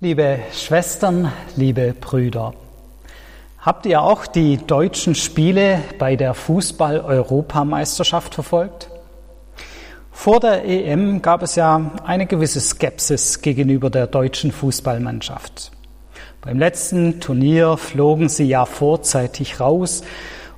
Liebe 0.00 0.38
Schwestern, 0.52 1.32
liebe 1.56 1.92
Brüder, 1.92 2.54
habt 3.58 3.84
ihr 3.84 4.00
auch 4.00 4.28
die 4.28 4.56
deutschen 4.58 5.16
Spiele 5.16 5.80
bei 5.98 6.14
der 6.14 6.34
Fußball-Europameisterschaft 6.34 8.32
verfolgt? 8.32 8.90
Vor 10.12 10.38
der 10.38 10.64
EM 10.64 11.20
gab 11.20 11.42
es 11.42 11.56
ja 11.56 11.90
eine 12.04 12.26
gewisse 12.26 12.60
Skepsis 12.60 13.42
gegenüber 13.42 13.90
der 13.90 14.06
deutschen 14.06 14.52
Fußballmannschaft. 14.52 15.72
Beim 16.42 16.60
letzten 16.60 17.18
Turnier 17.18 17.76
flogen 17.76 18.28
sie 18.28 18.46
ja 18.46 18.66
vorzeitig 18.66 19.58
raus 19.58 20.02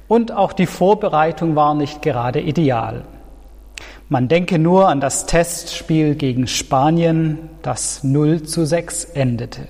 und 0.07 0.33
auch 0.33 0.53
die 0.53 0.67
Vorbereitung 0.67 1.57
war 1.57 1.75
nicht 1.75 2.03
gerade 2.03 2.43
ideal. 2.43 3.07
Man 4.13 4.27
denke 4.27 4.59
nur 4.59 4.89
an 4.89 4.99
das 5.01 5.27
Testspiel 5.27 6.17
gegen 6.17 6.49
Spanien, 6.49 7.49
das 7.63 8.03
0 8.03 8.43
zu 8.43 8.67
6 8.67 9.05
endete. 9.05 9.69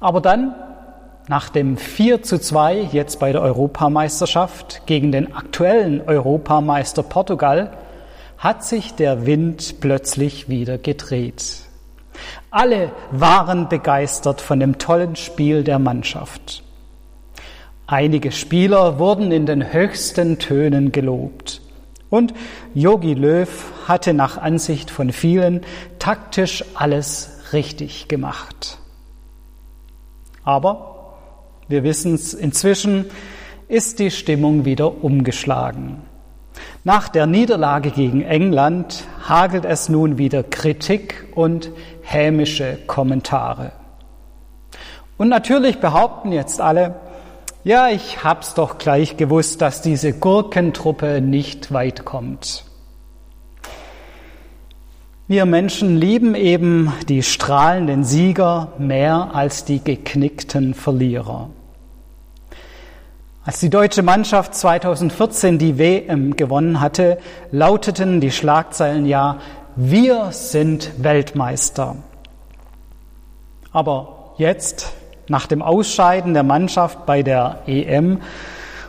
Aber 0.00 0.22
dann, 0.22 0.54
nach 1.28 1.50
dem 1.50 1.76
4 1.76 2.22
zu 2.22 2.40
2 2.40 2.88
jetzt 2.90 3.20
bei 3.20 3.32
der 3.32 3.42
Europameisterschaft 3.42 4.86
gegen 4.86 5.12
den 5.12 5.34
aktuellen 5.34 6.00
Europameister 6.00 7.02
Portugal, 7.02 7.72
hat 8.38 8.64
sich 8.64 8.94
der 8.94 9.26
Wind 9.26 9.82
plötzlich 9.82 10.48
wieder 10.48 10.78
gedreht. 10.78 11.56
Alle 12.50 12.92
waren 13.10 13.68
begeistert 13.68 14.40
von 14.40 14.58
dem 14.58 14.78
tollen 14.78 15.16
Spiel 15.16 15.64
der 15.64 15.78
Mannschaft. 15.78 16.62
Einige 17.86 18.32
Spieler 18.32 18.98
wurden 18.98 19.32
in 19.32 19.44
den 19.44 19.70
höchsten 19.70 20.38
Tönen 20.38 20.92
gelobt. 20.92 21.60
Und 22.10 22.34
Yogi 22.74 23.14
Löw 23.14 23.48
hatte 23.86 24.12
nach 24.12 24.36
Ansicht 24.36 24.90
von 24.90 25.12
vielen 25.12 25.62
taktisch 25.98 26.64
alles 26.74 27.40
richtig 27.52 28.08
gemacht. 28.08 28.78
Aber 30.42 31.14
wir 31.68 31.84
wissen 31.84 32.14
es 32.14 32.34
inzwischen, 32.34 33.06
ist 33.68 34.00
die 34.00 34.10
Stimmung 34.10 34.64
wieder 34.64 35.04
umgeschlagen. 35.04 36.02
Nach 36.82 37.08
der 37.08 37.26
Niederlage 37.26 37.90
gegen 37.90 38.22
England 38.22 39.04
hagelt 39.28 39.64
es 39.64 39.88
nun 39.88 40.18
wieder 40.18 40.42
Kritik 40.42 41.28
und 41.34 41.70
hämische 42.02 42.78
Kommentare. 42.86 43.72
Und 45.16 45.28
natürlich 45.28 45.78
behaupten 45.78 46.32
jetzt 46.32 46.60
alle, 46.60 46.96
ja, 47.64 47.88
ich 47.88 48.24
hab's 48.24 48.54
doch 48.54 48.78
gleich 48.78 49.16
gewusst, 49.16 49.60
dass 49.60 49.82
diese 49.82 50.12
Gurkentruppe 50.12 51.20
nicht 51.20 51.72
weit 51.72 52.04
kommt. 52.04 52.64
Wir 55.28 55.46
Menschen 55.46 55.96
lieben 55.96 56.34
eben 56.34 56.92
die 57.08 57.22
strahlenden 57.22 58.02
Sieger 58.02 58.72
mehr 58.78 59.30
als 59.32 59.64
die 59.64 59.78
geknickten 59.78 60.74
Verlierer. 60.74 61.50
Als 63.44 63.60
die 63.60 63.70
deutsche 63.70 64.02
Mannschaft 64.02 64.54
2014 64.54 65.58
die 65.58 65.78
WM 65.78 66.36
gewonnen 66.36 66.80
hatte, 66.80 67.18
lauteten 67.52 68.20
die 68.20 68.32
Schlagzeilen 68.32 69.06
ja, 69.06 69.38
wir 69.76 70.32
sind 70.32 70.90
Weltmeister. 70.98 71.96
Aber 73.72 74.34
jetzt, 74.36 74.92
nach 75.30 75.46
dem 75.46 75.62
Ausscheiden 75.62 76.34
der 76.34 76.42
Mannschaft 76.42 77.06
bei 77.06 77.22
der 77.22 77.62
EM 77.66 78.18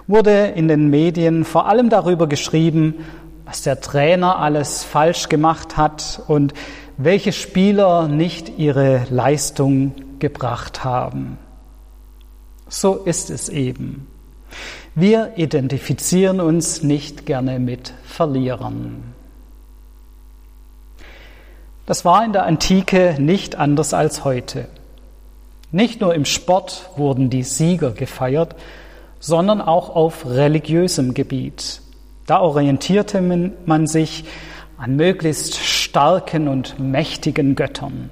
wurde 0.08 0.48
in 0.48 0.68
den 0.68 0.90
Medien 0.90 1.46
vor 1.46 1.68
allem 1.68 1.90
darüber 1.90 2.28
geschrieben, 2.28 3.06
was 3.46 3.62
der 3.62 3.80
Trainer 3.80 4.40
alles 4.40 4.84
falsch 4.84 5.30
gemacht 5.30 5.78
hat 5.78 6.22
und 6.28 6.54
welche 6.98 7.32
Spieler 7.32 8.08
nicht 8.08 8.58
ihre 8.58 9.06
Leistung 9.10 9.94
gebracht 10.20 10.84
haben. 10.84 11.38
So 12.68 12.96
ist 12.96 13.30
es 13.30 13.50
eben. 13.50 14.08
Wir 14.96 15.34
identifizieren 15.38 16.42
uns 16.42 16.84
nicht 16.84 17.26
gerne 17.26 17.60
mit 17.60 17.94
Verlierern. 18.04 19.14
Das 21.86 22.06
war 22.06 22.24
in 22.24 22.34
der 22.34 22.46
Antike 22.46 23.16
nicht 23.20 23.56
anders 23.56 23.94
als 23.94 24.24
heute. 24.24 24.68
Nicht 25.72 26.02
nur 26.02 26.14
im 26.14 26.26
Sport 26.26 26.90
wurden 26.98 27.30
die 27.30 27.44
Sieger 27.44 27.92
gefeiert, 27.92 28.56
sondern 29.20 29.62
auch 29.62 29.96
auf 29.96 30.26
religiösem 30.26 31.14
Gebiet. 31.14 31.82
Da 32.26 32.42
orientierte 32.42 33.22
man 33.22 33.88
sich 33.88 34.26
an 34.78 34.96
möglichst 34.96 35.58
starken 35.58 36.48
und 36.48 36.78
mächtigen 36.80 37.56
Göttern. 37.56 38.10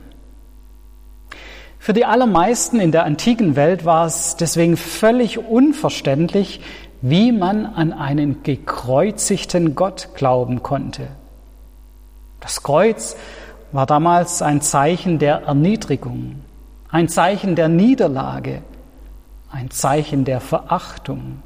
Für 1.79 1.93
die 1.93 2.05
allermeisten 2.05 2.79
in 2.79 2.91
der 2.91 3.05
antiken 3.05 3.55
Welt 3.55 3.85
war 3.85 4.05
es 4.05 4.35
deswegen 4.35 4.77
völlig 4.77 5.39
unverständlich, 5.39 6.61
wie 7.01 7.31
man 7.31 7.65
an 7.65 7.91
einen 7.93 8.43
gekreuzigten 8.43 9.75
Gott 9.75 10.09
glauben 10.13 10.61
konnte. 10.61 11.07
Das 12.39 12.63
Kreuz 12.63 13.15
war 13.71 13.85
damals 13.85 14.41
ein 14.41 14.61
Zeichen 14.61 15.19
der 15.19 15.43
Erniedrigung 15.43 16.41
ein 16.91 17.07
Zeichen 17.07 17.55
der 17.55 17.69
Niederlage, 17.69 18.63
ein 19.51 19.69
Zeichen 19.69 20.25
der 20.25 20.41
Verachtung. 20.41 21.43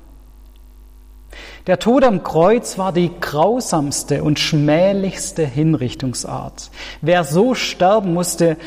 Der 1.68 1.80
Tod 1.80 2.04
am 2.04 2.24
Kreuz 2.24 2.78
war 2.78 2.94
die 2.94 3.12
grausamste 3.20 4.24
und 4.24 4.40
schmählichste 4.40 5.46
Hinrichtungsart. 5.46 6.70
Wer 7.02 7.24
so 7.24 7.56
sterben 7.56 8.14
musste, 8.14 8.58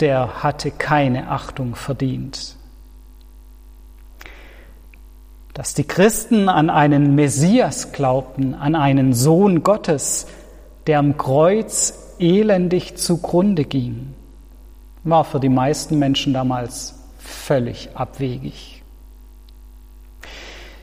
der 0.00 0.42
hatte 0.42 0.70
keine 0.70 1.28
Achtung 1.30 1.76
verdient. 1.76 2.56
Dass 5.52 5.74
die 5.74 5.84
Christen 5.84 6.48
an 6.48 6.68
einen 6.68 7.14
Messias 7.14 7.92
glaubten, 7.92 8.54
an 8.54 8.74
einen 8.74 9.12
Sohn 9.12 9.62
Gottes, 9.62 10.26
der 10.88 10.98
am 10.98 11.16
Kreuz 11.16 12.16
elendig 12.18 12.96
zugrunde 12.96 13.64
ging 13.64 14.14
war 15.04 15.24
für 15.24 15.38
die 15.38 15.48
meisten 15.48 15.98
Menschen 15.98 16.32
damals 16.32 16.98
völlig 17.18 17.90
abwegig. 17.94 18.82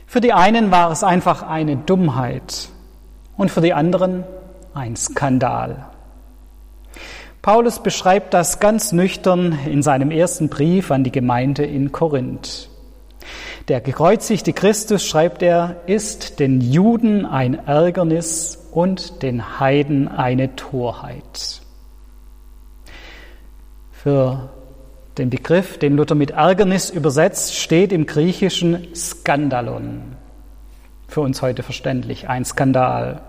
Für 0.06 0.20
die 0.20 0.32
einen 0.32 0.70
war 0.70 0.90
es 0.90 1.02
einfach 1.02 1.42
eine 1.42 1.76
Dummheit 1.76 2.68
und 3.36 3.50
für 3.50 3.60
die 3.60 3.72
anderen 3.72 4.24
ein 4.74 4.96
Skandal. 4.96 5.86
Paulus 7.40 7.82
beschreibt 7.82 8.34
das 8.34 8.60
ganz 8.60 8.92
nüchtern 8.92 9.58
in 9.66 9.82
seinem 9.82 10.10
ersten 10.10 10.48
Brief 10.48 10.90
an 10.90 11.02
die 11.02 11.10
Gemeinde 11.10 11.64
in 11.64 11.90
Korinth. 11.90 12.68
Der 13.68 13.80
gekreuzigte 13.80 14.52
Christus, 14.52 15.04
schreibt 15.04 15.42
er, 15.42 15.76
ist 15.86 16.38
den 16.40 16.60
Juden 16.60 17.26
ein 17.26 17.54
Ärgernis 17.66 18.58
und 18.70 19.22
den 19.22 19.58
Heiden 19.58 20.08
eine 20.08 20.54
Torheit. 20.56 21.61
Für 24.02 24.50
den 25.16 25.30
Begriff, 25.30 25.78
den 25.78 25.96
Luther 25.96 26.16
mit 26.16 26.32
Ärgernis 26.32 26.90
übersetzt, 26.90 27.54
steht 27.54 27.92
im 27.92 28.04
Griechischen 28.04 28.88
Skandalon. 28.96 30.16
Für 31.06 31.20
uns 31.20 31.40
heute 31.40 31.62
verständlich, 31.62 32.28
ein 32.28 32.44
Skandal. 32.44 33.20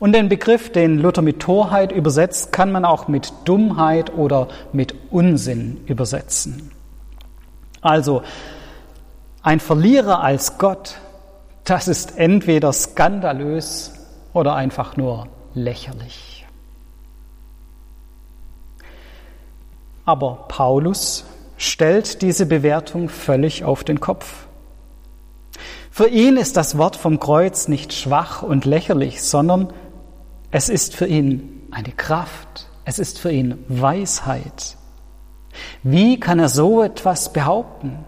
Und 0.00 0.10
den 0.10 0.28
Begriff, 0.28 0.72
den 0.72 0.98
Luther 0.98 1.22
mit 1.22 1.38
Torheit 1.38 1.92
übersetzt, 1.92 2.50
kann 2.50 2.72
man 2.72 2.84
auch 2.84 3.06
mit 3.06 3.32
Dummheit 3.44 4.12
oder 4.12 4.48
mit 4.72 4.92
Unsinn 5.12 5.82
übersetzen. 5.86 6.72
Also, 7.80 8.24
ein 9.44 9.60
Verlierer 9.60 10.20
als 10.20 10.58
Gott, 10.58 10.96
das 11.62 11.86
ist 11.86 12.18
entweder 12.18 12.72
skandalös 12.72 13.92
oder 14.32 14.56
einfach 14.56 14.96
nur 14.96 15.28
lächerlich. 15.54 16.33
Aber 20.04 20.46
Paulus 20.48 21.24
stellt 21.56 22.22
diese 22.22 22.46
Bewertung 22.46 23.08
völlig 23.08 23.64
auf 23.64 23.84
den 23.84 24.00
Kopf. 24.00 24.46
Für 25.90 26.08
ihn 26.08 26.36
ist 26.36 26.56
das 26.56 26.76
Wort 26.76 26.96
vom 26.96 27.20
Kreuz 27.20 27.68
nicht 27.68 27.92
schwach 27.92 28.42
und 28.42 28.64
lächerlich, 28.64 29.22
sondern 29.22 29.72
es 30.50 30.68
ist 30.68 30.94
für 30.96 31.06
ihn 31.06 31.62
eine 31.70 31.92
Kraft, 31.92 32.68
es 32.84 32.98
ist 32.98 33.18
für 33.18 33.30
ihn 33.30 33.64
Weisheit. 33.68 34.76
Wie 35.82 36.18
kann 36.18 36.38
er 36.38 36.48
so 36.48 36.82
etwas 36.82 37.32
behaupten? 37.32 38.04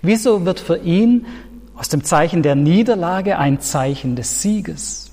Wieso 0.00 0.44
wird 0.44 0.60
für 0.60 0.78
ihn 0.78 1.26
aus 1.74 1.88
dem 1.88 2.04
Zeichen 2.04 2.42
der 2.42 2.54
Niederlage 2.54 3.38
ein 3.38 3.60
Zeichen 3.60 4.14
des 4.16 4.40
Sieges? 4.40 5.10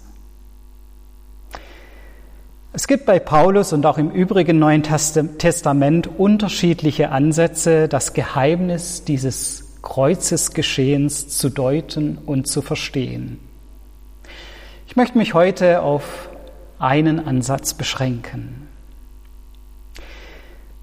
Es 2.73 2.88
gibt 2.88 3.06
bei 3.06 3.19
Paulus 3.19 3.73
und 3.73 3.85
auch 3.85 3.97
im 3.97 4.12
übrigen 4.12 4.57
Neuen 4.57 4.81
Testament 4.83 6.07
unterschiedliche 6.07 7.09
Ansätze, 7.09 7.89
das 7.89 8.13
Geheimnis 8.13 9.03
dieses 9.03 9.77
Kreuzesgeschehens 9.81 11.27
zu 11.38 11.50
deuten 11.50 12.18
und 12.25 12.47
zu 12.47 12.62
verstehen. 12.62 13.39
Ich 14.88 14.95
möchte 14.95 15.18
mich 15.18 15.33
heute 15.33 15.81
auf 15.81 16.29
einen 16.79 17.19
Ansatz 17.27 17.73
beschränken. 17.73 18.69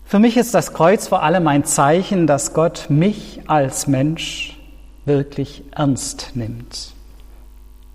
Für 0.05 0.19
mich 0.19 0.37
ist 0.37 0.53
das 0.53 0.75
Kreuz 0.75 1.09
vor 1.09 1.23
allem 1.23 1.49
ein 1.49 1.65
Zeichen, 1.65 2.27
dass 2.27 2.53
Gott 2.53 2.87
mich 2.91 3.41
als 3.47 3.87
Mensch 3.87 4.61
wirklich 5.07 5.65
ernst 5.75 6.33
nimmt. 6.35 6.93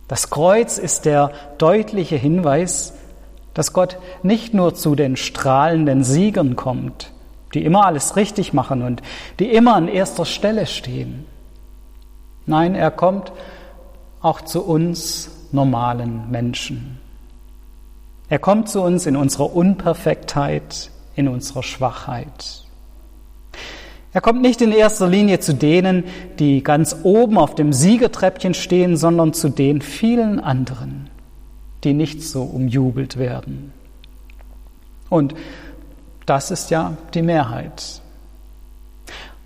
Das 0.08 0.32
Kreuz 0.32 0.80
ist 0.80 1.06
der 1.06 1.32
deutliche 1.60 2.16
Hinweis, 2.16 2.94
dass 3.54 3.74
Gott 3.74 3.98
nicht 4.24 4.54
nur 4.54 4.76
zu 4.76 4.96
den 4.96 5.16
strahlenden 5.16 6.04
Siegern 6.04 6.56
kommt, 6.56 7.12
die 7.54 7.64
immer 7.64 7.86
alles 7.86 8.16
richtig 8.16 8.54
machen 8.54 8.82
und 8.82 9.02
die 9.40 9.52
immer 9.52 9.76
an 9.76 9.88
erster 9.88 10.26
Stelle 10.26 10.66
stehen. 10.66 11.26
Nein, 12.46 12.76
er 12.76 12.92
kommt 12.92 13.32
auch 14.22 14.42
zu 14.42 14.64
uns 14.64 15.30
normalen 15.52 16.30
Menschen. 16.32 17.00
Er 18.30 18.40
kommt 18.40 18.70
zu 18.70 18.82
uns 18.82 19.06
in 19.06 19.16
unserer 19.16 19.56
Unperfektheit, 19.56 20.90
in 21.16 21.28
unserer 21.28 21.64
Schwachheit. 21.64 22.64
Er 24.14 24.22
kommt 24.22 24.42
nicht 24.42 24.62
in 24.62 24.72
erster 24.72 25.08
Linie 25.08 25.40
zu 25.40 25.54
denen, 25.54 26.04
die 26.40 26.64
ganz 26.64 26.96
oben 27.04 27.38
auf 27.38 27.56
dem 27.56 27.74
Siegertreppchen 27.74 28.54
stehen, 28.54 28.96
sondern 28.96 29.34
zu 29.34 29.50
den 29.50 29.82
vielen 29.82 30.40
anderen, 30.40 31.10
die 31.84 31.94
nicht 31.94 32.22
so 32.22 32.44
umjubelt 32.44 33.18
werden. 33.18 33.74
Und 35.10 35.36
das 36.26 36.52
ist 36.52 36.72
ja 36.72 36.98
die 37.14 37.22
Mehrheit. 37.22 38.02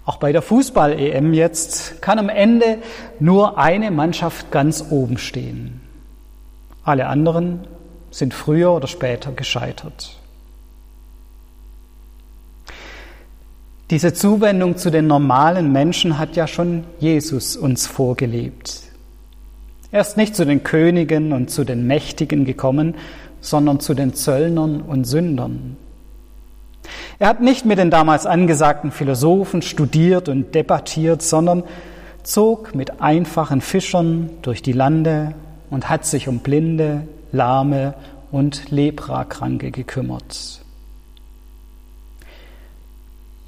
Auch 0.05 0.17
bei 0.17 0.31
der 0.31 0.41
Fußball-EM 0.41 1.33
jetzt 1.33 2.01
kann 2.01 2.19
am 2.19 2.29
Ende 2.29 2.77
nur 3.19 3.57
eine 3.57 3.91
Mannschaft 3.91 4.51
ganz 4.51 4.85
oben 4.89 5.17
stehen. 5.17 5.81
Alle 6.83 7.07
anderen 7.07 7.67
sind 8.09 8.33
früher 8.33 8.71
oder 8.71 8.87
später 8.87 9.33
gescheitert. 9.33 10.17
Diese 13.89 14.13
Zuwendung 14.13 14.77
zu 14.77 14.89
den 14.89 15.07
normalen 15.07 15.71
Menschen 15.71 16.17
hat 16.17 16.35
ja 16.35 16.47
schon 16.47 16.85
Jesus 16.99 17.57
uns 17.57 17.87
vorgelebt. 17.87 18.83
Er 19.91 20.01
ist 20.01 20.17
nicht 20.17 20.35
zu 20.35 20.45
den 20.45 20.63
Königen 20.63 21.31
und 21.31 21.49
zu 21.49 21.63
den 21.63 21.87
Mächtigen 21.87 22.45
gekommen, 22.45 22.95
sondern 23.39 23.79
zu 23.79 23.93
den 23.93 24.13
Zöllnern 24.13 24.81
und 24.81 25.05
Sündern. 25.05 25.77
Er 27.19 27.29
hat 27.29 27.41
nicht 27.41 27.65
mit 27.65 27.79
den 27.79 27.89
damals 27.89 28.25
angesagten 28.25 28.91
Philosophen 28.91 29.61
studiert 29.61 30.29
und 30.29 30.53
debattiert, 30.55 31.21
sondern 31.21 31.63
zog 32.23 32.75
mit 32.75 33.01
einfachen 33.01 33.61
Fischern 33.61 34.29
durch 34.41 34.61
die 34.61 34.73
Lande 34.73 35.33
und 35.69 35.89
hat 35.89 36.05
sich 36.05 36.27
um 36.27 36.39
Blinde, 36.39 37.07
Lahme 37.31 37.93
und 38.31 38.69
Leprakranke 38.69 39.71
gekümmert. 39.71 40.61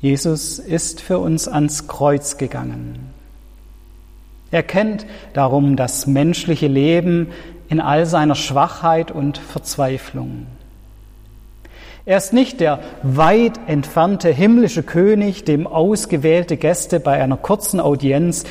Jesus 0.01 0.59
ist 0.59 1.01
für 1.01 1.19
uns 1.19 1.49
ans 1.49 1.87
Kreuz 1.87 2.37
gegangen. 2.37 3.13
Er 4.51 4.63
kennt 4.63 5.05
darum 5.33 5.75
das 5.75 6.07
menschliche 6.07 6.67
Leben 6.67 7.27
in 7.69 7.79
all 7.79 8.05
seiner 8.05 8.35
Schwachheit 8.35 9.11
und 9.11 9.37
Verzweiflung. 9.37 10.47
Er 12.05 12.17
ist 12.17 12.33
nicht 12.33 12.59
der 12.59 12.79
weit 13.03 13.59
entfernte 13.67 14.29
himmlische 14.29 14.81
König, 14.81 15.43
dem 15.43 15.67
ausgewählte 15.67 16.57
Gäste 16.57 16.99
bei 16.99 17.21
einer 17.21 17.37
kurzen 17.37 17.79
Audienz 17.79 18.45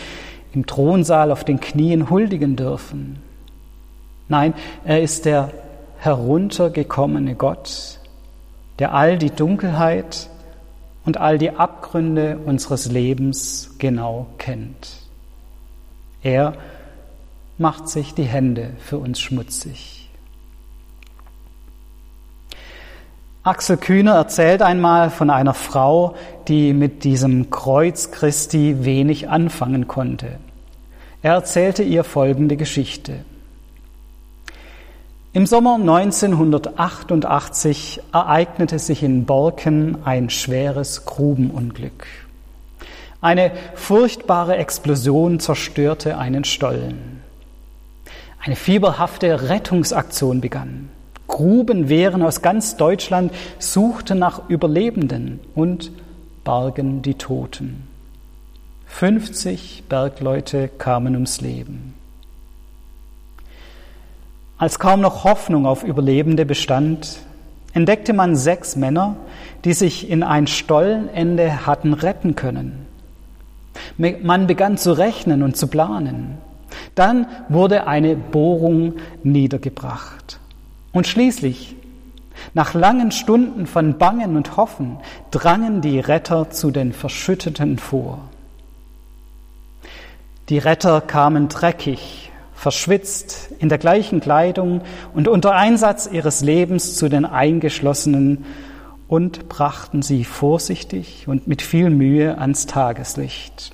im 0.54 0.66
Thronsaal 0.66 1.32
auf 1.32 1.42
den 1.42 1.58
Knien 1.58 2.08
huldigen 2.08 2.54
dürfen. 2.54 3.20
Nein, 4.28 4.54
er 4.84 5.02
ist 5.02 5.24
der 5.24 5.50
heruntergekommene 5.98 7.34
Gott, 7.34 7.98
der 8.78 8.94
all 8.94 9.18
die 9.18 9.30
Dunkelheit, 9.30 10.28
und 11.08 11.16
all 11.16 11.38
die 11.38 11.52
Abgründe 11.52 12.38
unseres 12.44 12.92
Lebens 12.92 13.76
genau 13.78 14.26
kennt. 14.36 15.07
Er 16.22 16.54
macht 17.58 17.88
sich 17.88 18.14
die 18.14 18.24
Hände 18.24 18.70
für 18.78 18.98
uns 18.98 19.20
schmutzig. 19.20 20.08
Axel 23.44 23.76
Kühner 23.78 24.14
erzählt 24.14 24.62
einmal 24.62 25.10
von 25.10 25.30
einer 25.30 25.54
Frau, 25.54 26.16
die 26.48 26.74
mit 26.74 27.04
diesem 27.04 27.50
Kreuz 27.50 28.10
Christi 28.10 28.84
wenig 28.84 29.30
anfangen 29.30 29.86
konnte. 29.88 30.38
Er 31.22 31.32
erzählte 31.34 31.82
ihr 31.82 32.04
folgende 32.04 32.56
Geschichte. 32.56 33.24
Im 35.32 35.46
Sommer 35.46 35.76
1988 35.76 38.02
ereignete 38.12 38.78
sich 38.78 39.02
in 39.02 39.24
Borken 39.24 39.98
ein 40.04 40.28
schweres 40.30 41.06
Grubenunglück. 41.06 42.06
Eine 43.20 43.50
furchtbare 43.74 44.56
Explosion 44.56 45.40
zerstörte 45.40 46.18
einen 46.18 46.44
Stollen. 46.44 47.20
Eine 48.40 48.54
fieberhafte 48.54 49.48
Rettungsaktion 49.48 50.40
begann. 50.40 50.90
Grubenwehren 51.26 52.22
aus 52.22 52.42
ganz 52.42 52.76
Deutschland 52.76 53.32
suchten 53.58 54.20
nach 54.20 54.48
Überlebenden 54.48 55.40
und 55.56 55.90
bargen 56.44 57.02
die 57.02 57.14
Toten. 57.14 57.88
50 58.86 59.84
Bergleute 59.88 60.68
kamen 60.68 61.14
ums 61.14 61.40
Leben. 61.40 61.94
Als 64.56 64.78
kaum 64.78 65.00
noch 65.00 65.24
Hoffnung 65.24 65.66
auf 65.66 65.82
Überlebende 65.82 66.46
bestand, 66.46 67.18
entdeckte 67.74 68.12
man 68.12 68.34
sechs 68.34 68.76
Männer, 68.76 69.16
die 69.64 69.72
sich 69.72 70.08
in 70.08 70.22
ein 70.22 70.46
Stollenende 70.46 71.66
hatten 71.66 71.92
retten 71.92 72.34
können. 72.34 72.87
Man 73.96 74.46
begann 74.46 74.76
zu 74.78 74.92
rechnen 74.92 75.42
und 75.42 75.56
zu 75.56 75.66
planen. 75.66 76.38
Dann 76.94 77.26
wurde 77.48 77.86
eine 77.86 78.16
Bohrung 78.16 78.94
niedergebracht. 79.22 80.38
Und 80.92 81.06
schließlich, 81.06 81.76
nach 82.54 82.74
langen 82.74 83.10
Stunden 83.10 83.66
von 83.66 83.98
Bangen 83.98 84.36
und 84.36 84.56
Hoffen, 84.56 84.98
drangen 85.30 85.80
die 85.80 86.00
Retter 86.00 86.50
zu 86.50 86.70
den 86.70 86.92
Verschütteten 86.92 87.78
vor. 87.78 88.20
Die 90.48 90.58
Retter 90.58 91.00
kamen 91.00 91.48
dreckig, 91.48 92.30
verschwitzt, 92.54 93.50
in 93.58 93.68
der 93.68 93.78
gleichen 93.78 94.20
Kleidung 94.20 94.80
und 95.14 95.28
unter 95.28 95.54
Einsatz 95.54 96.08
ihres 96.10 96.40
Lebens 96.40 96.96
zu 96.96 97.08
den 97.08 97.24
Eingeschlossenen 97.24 98.44
und 99.08 99.48
brachten 99.48 100.02
sie 100.02 100.24
vorsichtig 100.24 101.28
und 101.28 101.46
mit 101.46 101.62
viel 101.62 101.90
Mühe 101.90 102.38
ans 102.38 102.66
Tageslicht. 102.66 103.72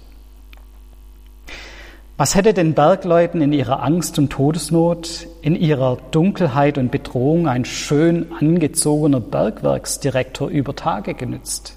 Was 2.16 2.34
hätte 2.34 2.54
den 2.54 2.74
Bergleuten 2.74 3.40
in 3.40 3.52
ihrer 3.52 3.82
Angst 3.82 4.18
und 4.18 4.30
Todesnot, 4.30 5.26
in 5.42 5.56
ihrer 5.56 5.98
Dunkelheit 6.12 6.78
und 6.78 6.92
Bedrohung 6.92 7.48
ein 7.48 7.64
schön 7.64 8.26
angezogener 8.38 9.20
Bergwerksdirektor 9.20 10.48
über 10.48 10.76
Tage 10.76 11.14
genützt? 11.14 11.76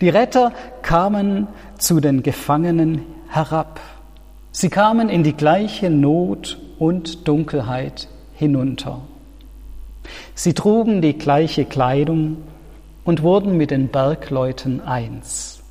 Die 0.00 0.08
Retter 0.08 0.52
kamen 0.82 1.48
zu 1.78 2.00
den 2.00 2.22
Gefangenen 2.22 3.02
herab 3.28 3.80
Sie 4.54 4.68
kamen 4.68 5.08
in 5.08 5.22
die 5.22 5.32
gleiche 5.32 5.88
Not 5.88 6.58
und 6.78 7.26
Dunkelheit 7.26 8.08
hinunter. 8.34 9.00
Sie 10.34 10.52
trugen 10.52 11.00
die 11.00 11.16
gleiche 11.16 11.64
Kleidung 11.64 12.36
und 13.04 13.22
wurden 13.22 13.56
mit 13.56 13.70
den 13.70 13.88
Bergleuten 13.88 14.82
eins. 14.82 15.62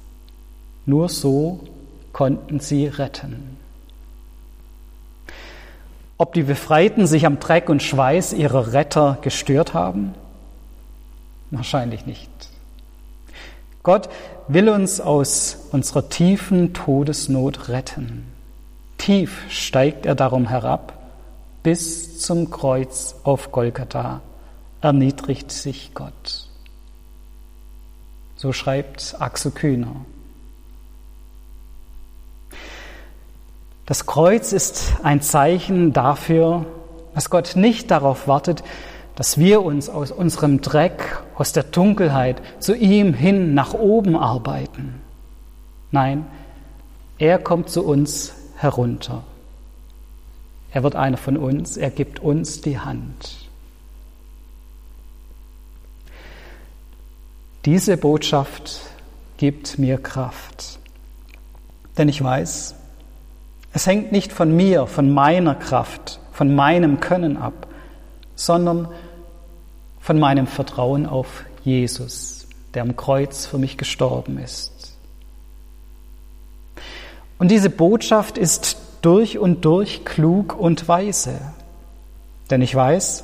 Nur 0.88 1.09
so 1.09 1.59
konnten 2.13 2.60
sie 2.60 2.88
retten. 2.88 3.58
Ob 6.18 6.34
die 6.34 6.44
Befreiten 6.44 7.08
sich 7.08 7.25
am 7.25 7.39
Dreck 7.39 7.70
und 7.70 7.82
Schweiß 7.82 8.34
ihrer 8.34 8.74
Retter 8.74 9.18
gestört 9.22 9.74
haben? 9.74 10.13
Wahrscheinlich 11.50 12.06
nicht. 12.06 12.30
Gott 13.84 14.10
will 14.48 14.70
uns 14.70 15.01
aus 15.01 15.68
unserer 15.72 16.10
tiefen 16.10 16.74
Todesnot 16.74 17.70
retten. 17.70 18.27
Tief 18.98 19.41
steigt 19.50 20.06
er 20.06 20.13
darum 20.13 20.48
herab, 20.48 20.94
bis 21.63 22.20
zum 22.20 22.51
Kreuz 22.51 23.15
auf 23.24 23.51
Golgatha 23.51 24.22
erniedrigt 24.82 25.51
sich 25.51 25.94
Gott. 25.94 26.48
So 28.36 28.53
schreibt 28.53 29.15
Axel 29.20 29.51
Kühner. 29.51 30.06
Das 33.91 34.05
Kreuz 34.05 34.53
ist 34.53 34.93
ein 35.03 35.21
Zeichen 35.21 35.91
dafür, 35.91 36.65
dass 37.13 37.29
Gott 37.29 37.57
nicht 37.57 37.91
darauf 37.91 38.25
wartet, 38.25 38.63
dass 39.15 39.38
wir 39.38 39.63
uns 39.63 39.89
aus 39.89 40.13
unserem 40.13 40.62
Dreck, 40.62 41.21
aus 41.36 41.51
der 41.51 41.63
Dunkelheit 41.63 42.41
zu 42.60 42.74
ihm 42.74 43.13
hin 43.13 43.53
nach 43.53 43.74
oben 43.74 44.15
arbeiten. 44.15 45.01
Nein, 45.91 46.25
er 47.17 47.38
kommt 47.38 47.69
zu 47.69 47.86
uns 47.86 48.33
herunter. 48.55 49.25
Er 50.71 50.83
wird 50.83 50.95
einer 50.95 51.17
von 51.17 51.36
uns, 51.36 51.75
er 51.75 51.89
gibt 51.89 52.21
uns 52.21 52.62
die 52.62 52.79
Hand. 52.79 53.50
Diese 57.65 57.98
Botschaft 57.98 58.79
gibt 59.36 59.77
mir 59.77 59.98
Kraft. 59.98 60.79
Denn 61.98 62.07
ich 62.07 62.24
weiß, 62.24 62.75
es 63.73 63.87
hängt 63.87 64.11
nicht 64.11 64.33
von 64.33 64.55
mir, 64.55 64.87
von 64.87 65.11
meiner 65.13 65.55
Kraft, 65.55 66.19
von 66.31 66.53
meinem 66.53 66.99
Können 66.99 67.37
ab, 67.37 67.67
sondern 68.35 68.87
von 69.99 70.19
meinem 70.19 70.47
Vertrauen 70.47 71.05
auf 71.05 71.45
Jesus, 71.63 72.47
der 72.73 72.81
am 72.81 72.95
Kreuz 72.95 73.45
für 73.45 73.57
mich 73.57 73.77
gestorben 73.77 74.37
ist. 74.37 74.97
Und 77.37 77.49
diese 77.49 77.69
Botschaft 77.69 78.37
ist 78.37 78.77
durch 79.01 79.39
und 79.39 79.65
durch 79.65 80.05
klug 80.05 80.57
und 80.57 80.87
weise. 80.87 81.39
Denn 82.49 82.61
ich 82.61 82.75
weiß, 82.75 83.23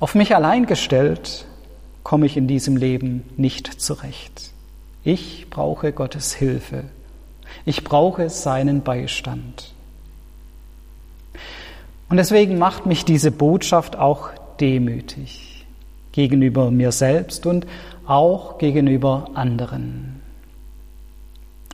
auf 0.00 0.14
mich 0.14 0.34
allein 0.34 0.66
gestellt 0.66 1.46
komme 2.02 2.26
ich 2.26 2.36
in 2.36 2.48
diesem 2.48 2.76
Leben 2.76 3.24
nicht 3.36 3.80
zurecht. 3.80 4.50
Ich 5.04 5.48
brauche 5.48 5.92
Gottes 5.92 6.34
Hilfe. 6.34 6.84
Ich 7.64 7.84
brauche 7.84 8.28
seinen 8.28 8.82
Beistand. 8.82 9.75
Und 12.08 12.18
deswegen 12.18 12.58
macht 12.58 12.86
mich 12.86 13.04
diese 13.04 13.30
Botschaft 13.30 13.96
auch 13.96 14.30
demütig 14.60 15.66
gegenüber 16.12 16.70
mir 16.70 16.92
selbst 16.92 17.46
und 17.46 17.66
auch 18.06 18.58
gegenüber 18.58 19.30
anderen. 19.34 20.22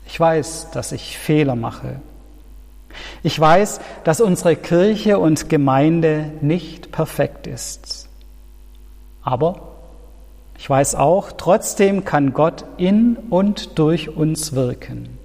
Ich 0.07 0.19
weiß, 0.19 0.71
dass 0.73 0.93
ich 0.93 1.19
Fehler 1.19 1.55
mache. 1.55 2.01
Ich 3.23 3.39
weiß, 3.39 3.81
dass 4.05 4.21
unsere 4.21 4.57
Kirche 4.57 5.19
und 5.19 5.49
Gemeinde 5.49 6.33
nicht 6.41 6.93
perfekt 6.93 7.47
ist. 7.47 8.09
Aber 9.23 9.73
ich 10.59 10.69
weiß 10.69 10.97
auch, 10.97 11.33
trotzdem 11.33 12.05
kann 12.05 12.33
Gott 12.33 12.65
in 12.77 13.17
und 13.31 13.79
durch 13.79 14.15
uns 14.15 14.53
wirken. 14.55 15.19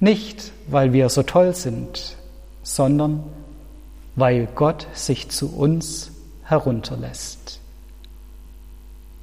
Nicht, 0.00 0.52
weil 0.68 0.92
wir 0.92 1.08
so 1.08 1.22
toll 1.22 1.54
sind, 1.54 2.16
sondern 2.62 3.24
weil 3.24 3.41
Gott 4.54 4.86
sich 4.94 5.30
zu 5.30 5.56
uns 5.56 6.10
herunterlässt. 6.44 7.60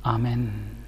Amen. 0.02 0.79